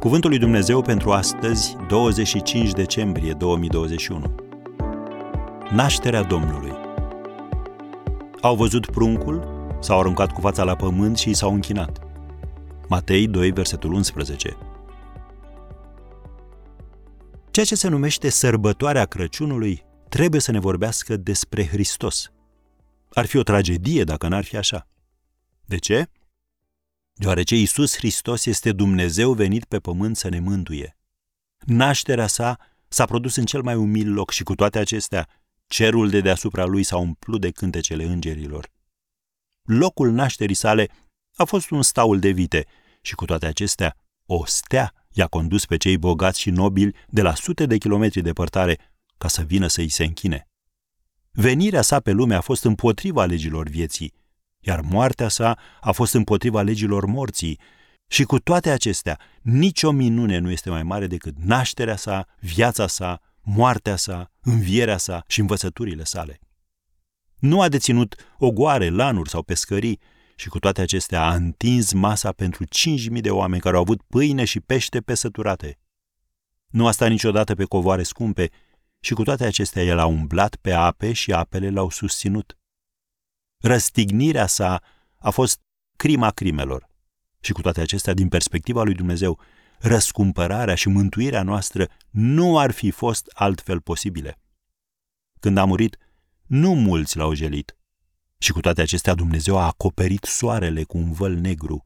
Cuvântul 0.00 0.30
lui 0.30 0.38
Dumnezeu 0.38 0.82
pentru 0.82 1.10
astăzi, 1.12 1.76
25 1.88 2.70
decembrie 2.70 3.32
2021. 3.32 4.34
Nașterea 5.70 6.22
Domnului. 6.22 6.72
Au 8.40 8.56
văzut 8.56 8.90
pruncul, 8.90 9.48
s-au 9.80 9.98
aruncat 9.98 10.32
cu 10.32 10.40
fața 10.40 10.64
la 10.64 10.76
pământ 10.76 11.18
și 11.18 11.34
s-au 11.34 11.52
închinat. 11.52 11.98
Matei 12.88 13.26
2, 13.26 13.50
versetul 13.50 13.92
11. 13.92 14.56
Ceea 17.50 17.66
ce 17.66 17.74
se 17.74 17.88
numește 17.88 18.28
sărbătoarea 18.28 19.04
Crăciunului 19.04 19.84
trebuie 20.08 20.40
să 20.40 20.50
ne 20.50 20.58
vorbească 20.58 21.16
despre 21.16 21.66
Hristos. 21.66 22.32
Ar 23.08 23.26
fi 23.26 23.36
o 23.36 23.42
tragedie 23.42 24.04
dacă 24.04 24.28
n-ar 24.28 24.44
fi 24.44 24.56
așa. 24.56 24.88
De 25.64 25.76
ce? 25.76 26.08
Deoarece 27.18 27.56
Isus 27.56 27.96
Hristos 27.96 28.46
este 28.46 28.72
Dumnezeu 28.72 29.32
venit 29.32 29.64
pe 29.64 29.78
pământ 29.78 30.16
să 30.16 30.28
ne 30.28 30.40
mântuie. 30.40 30.96
Nașterea 31.58 32.26
sa 32.26 32.58
s-a 32.88 33.04
produs 33.04 33.36
în 33.36 33.44
cel 33.44 33.62
mai 33.62 33.74
umil 33.74 34.12
loc 34.12 34.30
și 34.30 34.42
cu 34.42 34.54
toate 34.54 34.78
acestea, 34.78 35.28
cerul 35.66 36.10
de 36.10 36.20
deasupra 36.20 36.64
lui 36.64 36.82
s-a 36.82 36.96
umplut 36.96 37.40
de 37.40 37.50
cântecele 37.50 38.04
îngerilor. 38.04 38.70
Locul 39.62 40.10
nașterii 40.10 40.54
sale 40.54 40.88
a 41.34 41.44
fost 41.44 41.70
un 41.70 41.82
staul 41.82 42.18
de 42.18 42.30
vite 42.30 42.66
și 43.00 43.14
cu 43.14 43.24
toate 43.24 43.46
acestea, 43.46 43.96
o 44.26 44.44
stea 44.46 44.92
i-a 45.12 45.26
condus 45.26 45.66
pe 45.66 45.76
cei 45.76 45.98
bogați 45.98 46.40
și 46.40 46.50
nobili 46.50 46.94
de 47.08 47.22
la 47.22 47.34
sute 47.34 47.66
de 47.66 47.78
kilometri 47.78 48.22
departare 48.22 48.78
ca 49.18 49.28
să 49.28 49.42
vină 49.42 49.66
să 49.66 49.80
îi 49.80 49.88
se 49.88 50.04
închine. 50.04 50.48
Venirea 51.30 51.82
sa 51.82 52.00
pe 52.00 52.10
lume 52.10 52.34
a 52.34 52.40
fost 52.40 52.64
împotriva 52.64 53.24
legilor 53.24 53.68
vieții, 53.68 54.12
iar 54.66 54.80
moartea 54.80 55.28
sa 55.28 55.58
a 55.80 55.92
fost 55.92 56.14
împotriva 56.14 56.62
legilor 56.62 57.06
morții. 57.06 57.58
Și 58.08 58.24
cu 58.24 58.38
toate 58.38 58.70
acestea, 58.70 59.18
nicio 59.42 59.90
minune 59.90 60.38
nu 60.38 60.50
este 60.50 60.70
mai 60.70 60.82
mare 60.82 61.06
decât 61.06 61.34
nașterea 61.38 61.96
sa, 61.96 62.26
viața 62.40 62.86
sa, 62.86 63.20
moartea 63.42 63.96
sa, 63.96 64.32
învierea 64.42 64.96
sa 64.96 65.24
și 65.26 65.40
învățăturile 65.40 66.04
sale. 66.04 66.38
Nu 67.38 67.60
a 67.60 67.68
deținut 67.68 68.14
ogoare, 68.38 68.88
lanuri 68.88 69.28
sau 69.28 69.42
pescării, 69.42 70.00
și 70.36 70.48
cu 70.48 70.58
toate 70.58 70.80
acestea 70.80 71.22
a 71.22 71.34
întins 71.34 71.92
masa 71.92 72.32
pentru 72.32 72.64
5.000 72.64 73.20
de 73.20 73.30
oameni 73.30 73.62
care 73.62 73.76
au 73.76 73.82
avut 73.82 74.02
pâine 74.02 74.44
și 74.44 74.60
pește 74.60 75.00
pesăturate. 75.00 75.78
Nu 76.66 76.86
a 76.86 76.90
stat 76.90 77.08
niciodată 77.08 77.54
pe 77.54 77.64
covoare 77.64 78.02
scumpe 78.02 78.50
și 79.00 79.14
cu 79.14 79.22
toate 79.22 79.44
acestea 79.44 79.82
el 79.82 79.98
a 79.98 80.06
umblat 80.06 80.56
pe 80.56 80.72
ape 80.72 81.12
și 81.12 81.32
apele 81.32 81.70
l-au 81.70 81.90
susținut. 81.90 82.58
Răstignirea 83.58 84.46
sa 84.46 84.82
a 85.18 85.30
fost 85.30 85.60
crima 85.96 86.30
crimelor. 86.30 86.88
Și 87.40 87.52
cu 87.52 87.60
toate 87.60 87.80
acestea, 87.80 88.14
din 88.14 88.28
perspectiva 88.28 88.82
lui 88.82 88.94
Dumnezeu, 88.94 89.40
răscumpărarea 89.78 90.74
și 90.74 90.88
mântuirea 90.88 91.42
noastră 91.42 91.88
nu 92.10 92.58
ar 92.58 92.70
fi 92.70 92.90
fost 92.90 93.26
altfel 93.34 93.80
posibile. 93.80 94.38
Când 95.40 95.56
a 95.56 95.64
murit, 95.64 95.96
nu 96.46 96.74
mulți 96.74 97.16
l-au 97.16 97.34
jelit. 97.34 97.76
Și 98.38 98.52
cu 98.52 98.60
toate 98.60 98.80
acestea, 98.80 99.14
Dumnezeu 99.14 99.58
a 99.58 99.66
acoperit 99.66 100.24
soarele 100.24 100.82
cu 100.82 100.98
un 100.98 101.12
văl 101.12 101.32
negru. 101.32 101.84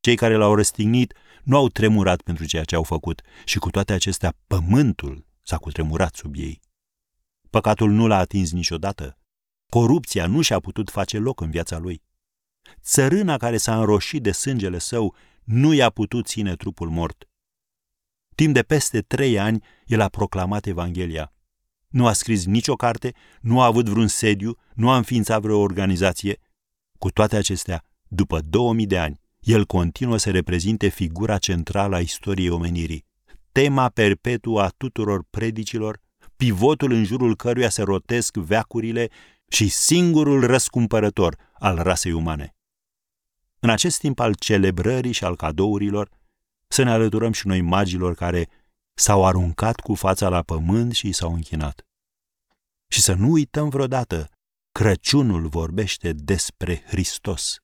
Cei 0.00 0.16
care 0.16 0.34
l-au 0.34 0.54
răstignit 0.54 1.14
nu 1.42 1.56
au 1.56 1.68
tremurat 1.68 2.22
pentru 2.22 2.44
ceea 2.44 2.64
ce 2.64 2.74
au 2.74 2.82
făcut 2.82 3.22
și 3.44 3.58
cu 3.58 3.70
toate 3.70 3.92
acestea, 3.92 4.34
pământul 4.46 5.26
s-a 5.42 5.56
cutremurat 5.56 6.14
sub 6.14 6.34
ei. 6.36 6.60
Păcatul 7.50 7.90
nu 7.90 8.06
l-a 8.06 8.18
atins 8.18 8.52
niciodată. 8.52 9.17
Corupția 9.70 10.26
nu 10.26 10.40
și-a 10.40 10.60
putut 10.60 10.90
face 10.90 11.18
loc 11.18 11.40
în 11.40 11.50
viața 11.50 11.78
lui. 11.78 12.02
Țărâna 12.82 13.36
care 13.36 13.56
s-a 13.56 13.78
înroșit 13.78 14.22
de 14.22 14.30
sângele 14.32 14.78
său 14.78 15.14
nu 15.44 15.72
i-a 15.72 15.90
putut 15.90 16.26
ține 16.26 16.56
trupul 16.56 16.88
mort. 16.88 17.28
Timp 18.34 18.54
de 18.54 18.62
peste 18.62 19.00
trei 19.00 19.38
ani, 19.38 19.64
el 19.86 20.00
a 20.00 20.08
proclamat 20.08 20.66
Evanghelia. 20.66 21.32
Nu 21.88 22.06
a 22.06 22.12
scris 22.12 22.44
nicio 22.44 22.74
carte, 22.74 23.14
nu 23.40 23.60
a 23.60 23.64
avut 23.64 23.88
vreun 23.88 24.06
sediu, 24.06 24.56
nu 24.74 24.90
a 24.90 24.96
înființat 24.96 25.40
vreo 25.40 25.58
organizație. 25.58 26.38
Cu 26.98 27.10
toate 27.10 27.36
acestea, 27.36 27.84
după 28.08 28.40
2000 28.40 28.86
de 28.86 28.98
ani, 28.98 29.20
el 29.40 29.64
continuă 29.64 30.16
să 30.16 30.30
reprezinte 30.30 30.88
figura 30.88 31.38
centrală 31.38 31.96
a 31.96 32.00
istoriei 32.00 32.48
omenirii, 32.48 33.06
tema 33.52 33.88
perpetuă 33.88 34.62
a 34.62 34.68
tuturor 34.76 35.24
predicilor, 35.30 36.00
pivotul 36.36 36.92
în 36.92 37.04
jurul 37.04 37.36
căruia 37.36 37.68
se 37.68 37.82
rotesc 37.82 38.36
veacurile 38.36 39.08
și 39.48 39.68
singurul 39.68 40.46
răscumpărător 40.46 41.36
al 41.52 41.76
rasei 41.76 42.12
umane. 42.12 42.56
În 43.60 43.70
acest 43.70 43.98
timp 43.98 44.18
al 44.18 44.34
celebrării 44.34 45.12
și 45.12 45.24
al 45.24 45.36
cadourilor, 45.36 46.10
să 46.68 46.82
ne 46.82 46.90
alăturăm 46.90 47.32
și 47.32 47.46
noi 47.46 47.60
magilor 47.60 48.14
care 48.14 48.48
s-au 48.94 49.26
aruncat 49.26 49.80
cu 49.80 49.94
fața 49.94 50.28
la 50.28 50.42
pământ 50.42 50.92
și 50.92 51.12
s-au 51.12 51.34
închinat. 51.34 51.86
Și 52.88 53.00
să 53.00 53.14
nu 53.14 53.30
uităm 53.30 53.68
vreodată, 53.68 54.30
Crăciunul 54.72 55.46
vorbește 55.46 56.12
despre 56.12 56.82
Hristos. 56.86 57.60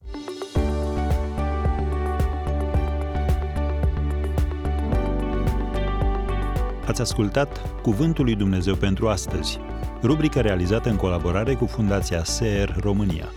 Ați 6.87 7.01
ascultat 7.01 7.81
Cuvântul 7.83 8.25
lui 8.25 8.35
Dumnezeu 8.35 8.77
pentru 8.77 9.09
astăzi, 9.09 9.59
rubrică 10.05 10.41
realizată 10.41 10.89
în 10.89 10.97
colaborare 10.97 11.55
cu 11.55 11.67
Fundația 11.67 12.25
SER 12.25 12.77
România. 12.81 13.33